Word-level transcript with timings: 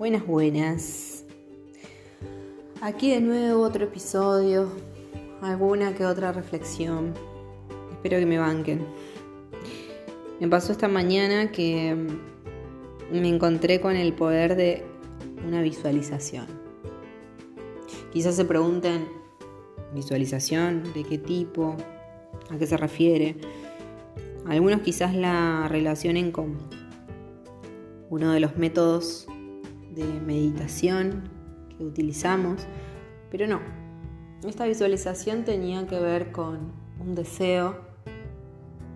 Buenas, 0.00 0.26
buenas. 0.26 1.24
Aquí 2.80 3.10
de 3.10 3.20
nuevo 3.20 3.60
otro 3.60 3.84
episodio, 3.84 4.72
alguna 5.42 5.94
que 5.94 6.06
otra 6.06 6.32
reflexión. 6.32 7.12
Espero 7.92 8.18
que 8.18 8.24
me 8.24 8.38
banquen. 8.38 8.80
Me 10.40 10.48
pasó 10.48 10.72
esta 10.72 10.88
mañana 10.88 11.52
que 11.52 11.94
me 13.12 13.28
encontré 13.28 13.82
con 13.82 13.94
el 13.94 14.14
poder 14.14 14.56
de 14.56 14.86
una 15.46 15.60
visualización. 15.60 16.46
Quizás 18.10 18.36
se 18.36 18.46
pregunten, 18.46 19.06
¿visualización? 19.94 20.94
¿De 20.94 21.04
qué 21.04 21.18
tipo? 21.18 21.76
¿A 22.48 22.56
qué 22.56 22.66
se 22.66 22.78
refiere? 22.78 23.36
Algunos 24.46 24.80
quizás 24.80 25.14
la 25.14 25.68
relacionen 25.68 26.32
con 26.32 26.56
uno 28.08 28.32
de 28.32 28.40
los 28.40 28.56
métodos 28.56 29.26
de 29.94 30.04
meditación 30.20 31.28
que 31.76 31.84
utilizamos, 31.84 32.62
pero 33.30 33.46
no. 33.46 33.60
Esta 34.46 34.66
visualización 34.66 35.44
tenía 35.44 35.86
que 35.86 36.00
ver 36.00 36.32
con 36.32 36.72
un 36.98 37.14
deseo 37.14 37.78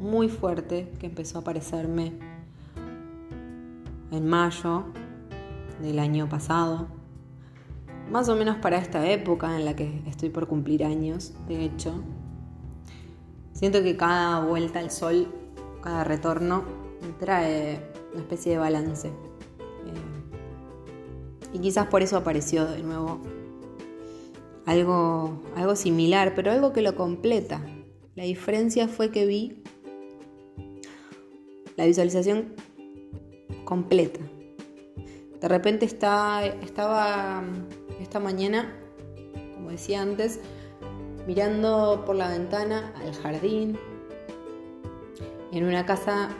muy 0.00 0.28
fuerte 0.28 0.92
que 0.98 1.06
empezó 1.06 1.38
a 1.38 1.40
aparecerme 1.42 2.12
en 4.10 4.26
mayo 4.26 4.84
del 5.80 5.98
año 5.98 6.28
pasado, 6.28 6.86
más 8.10 8.28
o 8.28 8.36
menos 8.36 8.56
para 8.56 8.78
esta 8.78 9.08
época 9.10 9.56
en 9.56 9.64
la 9.64 9.74
que 9.74 10.02
estoy 10.06 10.30
por 10.30 10.46
cumplir 10.46 10.84
años, 10.84 11.34
de 11.48 11.64
hecho. 11.64 11.94
Siento 13.52 13.82
que 13.82 13.96
cada 13.96 14.40
vuelta 14.44 14.78
al 14.78 14.90
sol, 14.90 15.28
cada 15.82 16.04
retorno, 16.04 16.64
trae 17.18 17.80
una 18.12 18.22
especie 18.22 18.52
de 18.52 18.58
balance. 18.58 19.12
Y 21.54 21.60
quizás 21.60 21.86
por 21.86 22.02
eso 22.02 22.16
apareció 22.16 22.66
de 22.66 22.82
nuevo 22.82 23.20
algo, 24.66 25.40
algo 25.54 25.76
similar, 25.76 26.34
pero 26.34 26.50
algo 26.50 26.72
que 26.72 26.82
lo 26.82 26.96
completa. 26.96 27.64
La 28.16 28.24
diferencia 28.24 28.88
fue 28.88 29.10
que 29.10 29.24
vi 29.24 29.62
la 31.76 31.86
visualización 31.86 32.54
completa. 33.64 34.18
De 35.40 35.48
repente 35.48 35.86
está, 35.86 36.44
estaba 36.44 37.44
esta 38.00 38.18
mañana, 38.18 38.76
como 39.54 39.70
decía 39.70 40.02
antes, 40.02 40.40
mirando 41.26 42.02
por 42.04 42.16
la 42.16 42.28
ventana 42.30 42.92
al 42.96 43.14
jardín, 43.14 43.78
en 45.52 45.64
una 45.64 45.86
casa 45.86 46.30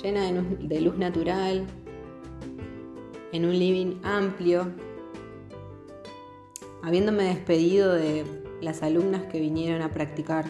llena 0.00 0.30
de 0.30 0.80
luz 0.80 0.96
natural, 0.96 1.66
en 3.34 3.44
un 3.44 3.58
living 3.58 3.96
amplio, 4.04 4.70
habiéndome 6.84 7.24
despedido 7.24 7.92
de 7.92 8.24
las 8.60 8.84
alumnas 8.84 9.24
que 9.24 9.40
vinieron 9.40 9.82
a 9.82 9.90
practicar 9.90 10.44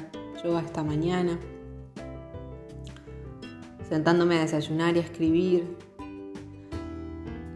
yoga 0.45 0.61
esta 0.61 0.85
mañana, 0.85 1.39
sentándome 3.89 4.37
a 4.37 4.43
desayunar 4.43 4.97
y 4.97 4.99
a 4.99 5.03
escribir. 5.03 5.79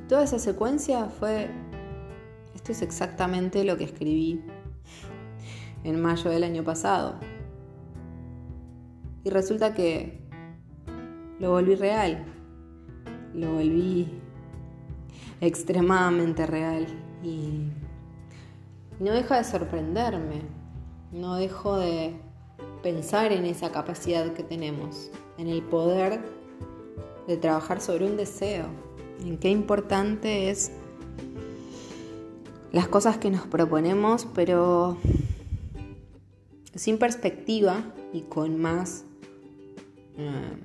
Toda 0.09 0.25
esa 0.25 0.39
secuencia 0.39 1.11
fue, 1.11 1.51
esto 2.55 2.73
es 2.73 2.81
exactamente 2.81 3.65
lo 3.65 3.77
que 3.77 3.85
escribí 3.85 4.41
en 5.85 6.01
mayo 6.01 6.31
del 6.31 6.43
año 6.43 6.65
pasado. 6.65 7.17
Y 9.25 9.29
resulta 9.29 9.75
que 9.75 10.23
lo 11.39 11.51
volví 11.51 11.75
real, 11.75 12.25
lo 13.35 13.53
volví 13.53 14.23
extremadamente 15.41 16.47
real 16.47 16.87
y, 17.23 17.71
no 19.01 19.13
deja 19.13 19.37
de 19.37 19.45
sorprenderme, 19.45 20.43
no 21.13 21.37
dejo 21.37 21.77
de 21.77 22.17
pensar 22.83 23.31
en 23.31 23.45
esa 23.45 23.71
capacidad 23.71 24.33
que 24.33 24.43
tenemos, 24.43 25.11
en 25.37 25.47
el 25.47 25.63
poder 25.63 26.21
de 27.29 27.37
trabajar 27.37 27.81
sobre 27.81 28.07
un 28.07 28.17
deseo, 28.17 28.67
en 29.25 29.39
qué 29.39 29.51
importante 29.51 30.51
es 30.51 30.73
las 32.73 32.89
cosas 32.89 33.19
que 33.19 33.31
nos 33.31 33.47
proponemos, 33.47 34.27
pero 34.35 34.99
sin 36.75 36.99
perspectiva 36.99 37.85
y 38.13 38.23
con 38.23 38.61
más, 38.61 39.05
eh, 40.17 40.57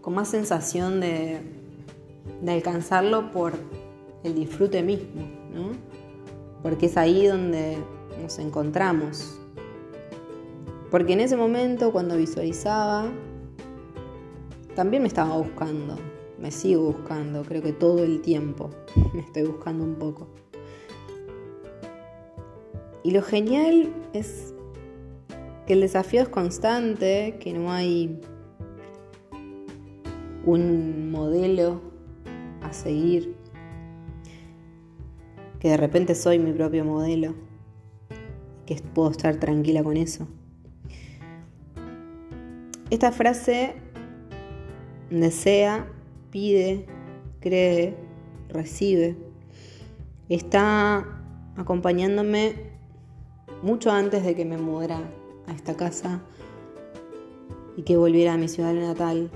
con 0.00 0.14
más 0.14 0.28
sensación 0.28 1.00
de, 1.00 1.59
de 2.40 2.52
alcanzarlo 2.52 3.30
por 3.30 3.52
el 4.24 4.34
disfrute 4.34 4.82
mismo, 4.82 5.22
¿no? 5.52 5.72
Porque 6.62 6.86
es 6.86 6.96
ahí 6.96 7.26
donde 7.26 7.78
nos 8.20 8.38
encontramos. 8.38 9.38
Porque 10.90 11.12
en 11.12 11.20
ese 11.20 11.36
momento, 11.36 11.92
cuando 11.92 12.16
visualizaba, 12.16 13.06
también 14.74 15.02
me 15.02 15.08
estaba 15.08 15.36
buscando, 15.36 15.96
me 16.38 16.50
sigo 16.50 16.92
buscando, 16.92 17.42
creo 17.42 17.62
que 17.62 17.72
todo 17.72 18.02
el 18.02 18.20
tiempo 18.22 18.70
me 19.14 19.20
estoy 19.20 19.44
buscando 19.44 19.84
un 19.84 19.94
poco. 19.94 20.28
Y 23.02 23.12
lo 23.12 23.22
genial 23.22 23.92
es 24.12 24.54
que 25.66 25.72
el 25.72 25.80
desafío 25.80 26.22
es 26.22 26.28
constante, 26.28 27.36
que 27.40 27.52
no 27.52 27.70
hay 27.72 28.20
un 30.44 31.10
modelo 31.10 31.89
seguir, 32.72 33.36
que 35.58 35.68
de 35.68 35.76
repente 35.76 36.14
soy 36.14 36.38
mi 36.38 36.52
propio 36.52 36.84
modelo, 36.84 37.34
que 38.66 38.76
puedo 38.94 39.10
estar 39.10 39.36
tranquila 39.36 39.82
con 39.82 39.96
eso. 39.96 40.26
Esta 42.90 43.12
frase 43.12 43.74
desea, 45.10 45.88
pide, 46.30 46.86
cree, 47.40 47.96
recibe, 48.48 49.16
está 50.28 51.06
acompañándome 51.56 52.54
mucho 53.62 53.90
antes 53.90 54.24
de 54.24 54.34
que 54.34 54.44
me 54.44 54.56
mudara 54.56 55.00
a 55.46 55.52
esta 55.52 55.76
casa 55.76 56.22
y 57.76 57.82
que 57.82 57.96
volviera 57.96 58.34
a 58.34 58.36
mi 58.38 58.48
ciudad 58.48 58.72
natal 58.72 59.30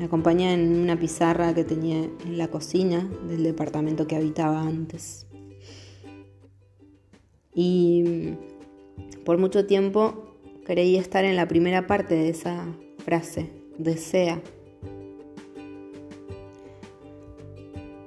me 0.00 0.06
acompaña 0.06 0.54
en 0.54 0.80
una 0.80 0.98
pizarra 0.98 1.52
que 1.52 1.62
tenía 1.62 1.98
en 1.98 2.38
la 2.38 2.48
cocina 2.48 3.06
del 3.28 3.42
departamento 3.42 4.06
que 4.06 4.16
habitaba 4.16 4.62
antes. 4.62 5.26
Y 7.52 8.32
por 9.26 9.36
mucho 9.36 9.66
tiempo 9.66 10.38
creí 10.64 10.96
estar 10.96 11.26
en 11.26 11.36
la 11.36 11.46
primera 11.46 11.86
parte 11.86 12.14
de 12.14 12.30
esa 12.30 12.64
frase, 13.04 13.50
desea. 13.76 14.40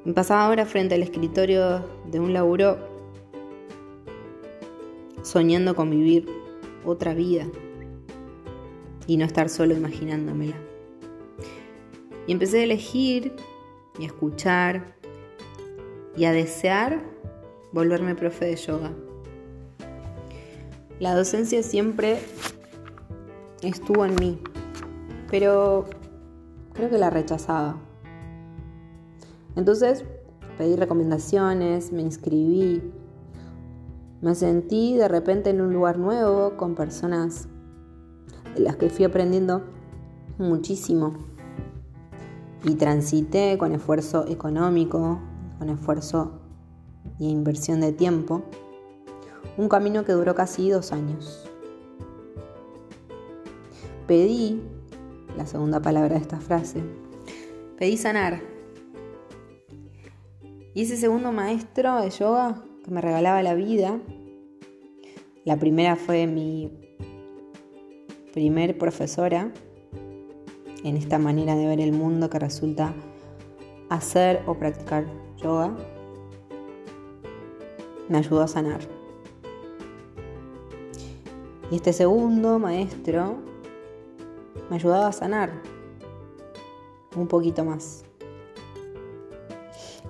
Me 0.03 0.13
pasaba 0.13 0.47
ahora 0.47 0.65
frente 0.65 0.95
al 0.95 1.03
escritorio 1.03 1.87
de 2.09 2.19
un 2.19 2.33
laburo 2.33 2.79
soñando 5.21 5.75
con 5.75 5.91
vivir 5.91 6.27
otra 6.85 7.13
vida 7.13 7.45
y 9.05 9.17
no 9.17 9.25
estar 9.25 9.47
solo 9.47 9.75
imaginándomela. 9.75 10.72
Y 12.27 12.31
empecé 12.31 12.61
a 12.61 12.63
elegir 12.63 13.35
y 13.99 14.03
a 14.03 14.07
escuchar 14.07 14.95
y 16.15 16.25
a 16.25 16.31
desear 16.31 17.01
volverme 17.71 18.15
profe 18.15 18.45
de 18.45 18.55
yoga. 18.55 18.91
La 20.99 21.15
docencia 21.15 21.63
siempre 21.63 22.19
estuvo 23.61 24.05
en 24.05 24.15
mí, 24.15 24.39
pero 25.29 25.85
creo 26.73 26.89
que 26.89 26.97
la 26.97 27.09
rechazaba. 27.09 27.77
Entonces 29.55 30.05
pedí 30.57 30.75
recomendaciones, 30.75 31.91
me 31.91 32.01
inscribí, 32.01 32.81
me 34.21 34.35
sentí 34.35 34.95
de 34.95 35.07
repente 35.07 35.49
en 35.49 35.61
un 35.61 35.73
lugar 35.73 35.97
nuevo 35.97 36.55
con 36.57 36.75
personas 36.75 37.47
de 38.55 38.61
las 38.61 38.77
que 38.77 38.89
fui 38.89 39.05
aprendiendo 39.05 39.63
muchísimo 40.37 41.32
y 42.63 42.75
transité 42.75 43.57
con 43.57 43.73
esfuerzo 43.73 44.25
económico, 44.27 45.19
con 45.59 45.69
esfuerzo 45.69 46.39
y 47.19 47.29
inversión 47.29 47.81
de 47.81 47.91
tiempo, 47.91 48.43
un 49.57 49.69
camino 49.69 50.05
que 50.05 50.13
duró 50.13 50.33
casi 50.35 50.69
dos 50.69 50.91
años. 50.91 51.49
Pedí, 54.07 54.61
la 55.37 55.45
segunda 55.45 55.81
palabra 55.81 56.15
de 56.15 56.21
esta 56.21 56.39
frase, 56.39 56.81
pedí 57.77 57.97
sanar. 57.97 58.41
Y 60.73 60.81
ese 60.81 60.97
segundo 60.97 61.31
maestro 61.31 62.01
de 62.01 62.09
yoga 62.09 62.63
que 62.83 62.91
me 62.91 63.01
regalaba 63.01 63.43
la 63.43 63.53
vida, 63.53 63.99
la 65.45 65.57
primera 65.57 65.95
fue 65.95 66.25
mi 66.25 66.71
primer 68.33 68.77
profesora, 68.77 69.51
en 70.83 70.97
esta 70.97 71.17
manera 71.17 71.55
de 71.55 71.67
ver 71.67 71.79
el 71.79 71.93
mundo 71.93 72.29
que 72.29 72.39
resulta 72.39 72.93
hacer 73.89 74.41
o 74.47 74.55
practicar 74.55 75.05
yoga 75.37 75.75
me 78.09 78.17
ayudó 78.17 78.41
a 78.41 78.47
sanar. 78.47 78.81
Y 81.71 81.75
este 81.77 81.93
segundo 81.93 82.59
maestro 82.59 83.37
me 84.69 84.75
ayudaba 84.75 85.07
a 85.07 85.11
sanar 85.11 85.51
un 87.15 87.27
poquito 87.27 87.63
más. 87.63 88.03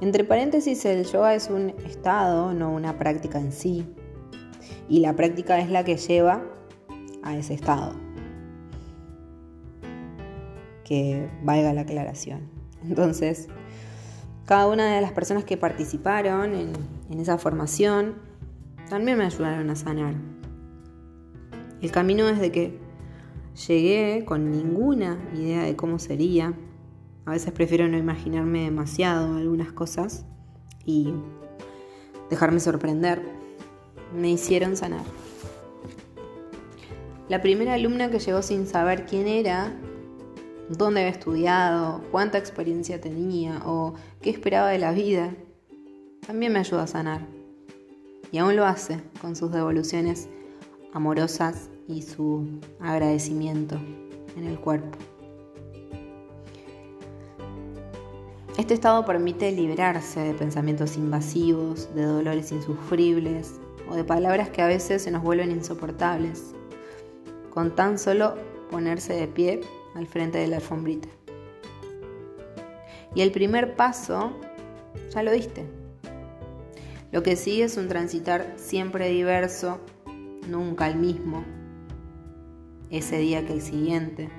Entre 0.01 0.23
paréntesis, 0.23 0.83
el 0.85 1.05
yoga 1.05 1.35
es 1.35 1.49
un 1.49 1.69
estado, 1.85 2.53
no 2.53 2.73
una 2.73 2.97
práctica 2.97 3.39
en 3.39 3.51
sí. 3.51 3.85
Y 4.89 4.99
la 4.99 5.15
práctica 5.15 5.59
es 5.59 5.69
la 5.69 5.85
que 5.85 5.95
lleva 5.95 6.43
a 7.21 7.37
ese 7.37 7.53
estado. 7.53 7.93
Que 10.83 11.29
valga 11.43 11.73
la 11.73 11.81
aclaración. 11.81 12.41
Entonces, 12.83 13.47
cada 14.45 14.67
una 14.67 14.95
de 14.95 15.01
las 15.01 15.11
personas 15.13 15.43
que 15.45 15.57
participaron 15.57 16.53
en, 16.53 16.73
en 17.09 17.19
esa 17.19 17.37
formación 17.37 18.15
también 18.89 19.17
me 19.17 19.25
ayudaron 19.25 19.69
a 19.69 19.75
sanar. 19.75 20.15
El 21.81 21.91
camino 21.91 22.25
desde 22.25 22.51
que 22.51 22.79
llegué 23.67 24.25
con 24.25 24.51
ninguna 24.51 25.17
idea 25.33 25.63
de 25.63 25.75
cómo 25.75 25.99
sería. 25.99 26.53
A 27.25 27.31
veces 27.31 27.53
prefiero 27.53 27.87
no 27.87 27.97
imaginarme 27.97 28.63
demasiado 28.63 29.37
algunas 29.37 29.71
cosas 29.71 30.25
y 30.85 31.13
dejarme 32.29 32.59
sorprender. 32.59 33.21
Me 34.15 34.29
hicieron 34.29 34.75
sanar. 34.75 35.03
La 37.29 37.41
primera 37.41 37.73
alumna 37.73 38.11
que 38.11 38.19
llegó 38.19 38.41
sin 38.41 38.67
saber 38.67 39.05
quién 39.05 39.27
era, 39.27 39.73
dónde 40.69 41.01
había 41.01 41.11
estudiado, 41.11 42.01
cuánta 42.11 42.37
experiencia 42.37 42.99
tenía 43.01 43.61
o 43.65 43.93
qué 44.21 44.29
esperaba 44.29 44.69
de 44.69 44.79
la 44.79 44.91
vida, 44.91 45.33
también 46.25 46.53
me 46.53 46.59
ayudó 46.59 46.81
a 46.81 46.87
sanar. 46.87 47.21
Y 48.31 48.37
aún 48.37 48.55
lo 48.55 48.65
hace 48.65 48.99
con 49.21 49.35
sus 49.35 49.51
devoluciones 49.51 50.27
amorosas 50.93 51.69
y 51.87 52.01
su 52.01 52.59
agradecimiento 52.79 53.77
en 54.37 54.45
el 54.45 54.59
cuerpo. 54.59 54.97
Este 58.57 58.75
estado 58.75 59.03
permite 59.03 59.51
liberarse 59.51 60.19
de 60.19 60.33
pensamientos 60.35 60.95
invasivos, 60.95 61.93
de 61.95 62.03
dolores 62.03 62.51
insufribles 62.51 63.59
o 63.89 63.95
de 63.95 64.03
palabras 64.03 64.49
que 64.49 64.61
a 64.61 64.67
veces 64.67 65.01
se 65.01 65.11
nos 65.11 65.23
vuelven 65.23 65.51
insoportables, 65.51 66.53
con 67.51 67.75
tan 67.75 67.97
solo 67.97 68.35
ponerse 68.69 69.13
de 69.13 69.27
pie 69.27 69.61
al 69.95 70.07
frente 70.07 70.37
de 70.37 70.47
la 70.47 70.57
alfombrita. 70.57 71.09
Y 73.15 73.21
el 73.21 73.31
primer 73.31 73.75
paso 73.75 74.33
ya 75.13 75.23
lo 75.23 75.31
diste. 75.31 75.65
Lo 77.11 77.21
que 77.21 77.35
sigue 77.35 77.65
es 77.65 77.77
un 77.77 77.87
transitar 77.87 78.53
siempre 78.55 79.09
diverso, 79.09 79.79
nunca 80.49 80.87
el 80.87 80.95
mismo, 80.95 81.43
ese 82.89 83.19
día 83.19 83.45
que 83.45 83.53
el 83.53 83.61
siguiente 83.61 84.29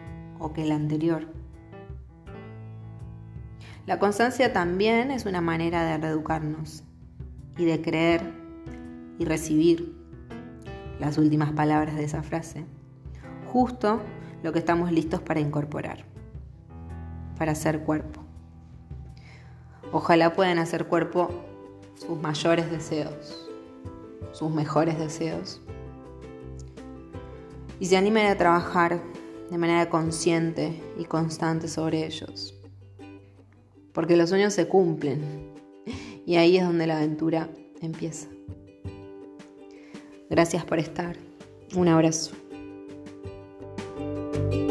o 0.40 0.52
que 0.52 0.62
el 0.62 0.72
anterior. 0.72 1.28
La 3.86 3.98
constancia 3.98 4.52
también 4.52 5.10
es 5.10 5.26
una 5.26 5.40
manera 5.40 5.84
de 5.84 5.98
reeducarnos 5.98 6.82
y 7.56 7.64
de 7.64 7.80
creer 7.80 8.22
y 9.18 9.24
recibir 9.24 9.94
las 10.98 11.18
últimas 11.18 11.52
palabras 11.52 11.94
de 11.94 12.04
esa 12.04 12.22
frase, 12.22 12.64
justo 13.46 14.00
lo 14.44 14.52
que 14.52 14.58
estamos 14.58 14.92
listos 14.92 15.22
para 15.22 15.40
incorporar, 15.40 16.04
para 17.38 17.52
hacer 17.52 17.80
cuerpo. 17.80 18.20
Ojalá 19.90 20.34
puedan 20.34 20.58
hacer 20.58 20.86
cuerpo 20.86 21.30
sus 21.94 22.20
mayores 22.20 22.70
deseos, 22.70 23.48
sus 24.32 24.50
mejores 24.50 24.98
deseos 24.98 25.62
y 27.80 27.86
se 27.86 27.96
animen 27.96 28.26
a 28.26 28.36
trabajar 28.36 29.00
de 29.50 29.56
manera 29.56 29.88
consciente 29.88 30.78
y 30.98 31.06
constante 31.06 31.66
sobre 31.66 32.04
ellos. 32.04 32.54
Porque 33.94 34.14
los 34.14 34.28
sueños 34.28 34.52
se 34.52 34.68
cumplen 34.68 35.54
y 36.26 36.36
ahí 36.36 36.58
es 36.58 36.64
donde 36.64 36.86
la 36.86 36.98
aventura 36.98 37.48
empieza. 37.80 38.28
Gracias 40.28 40.66
por 40.66 40.78
estar. 40.78 41.16
Un 41.74 41.88
abrazo. 41.88 42.43
Bye. 44.34 44.63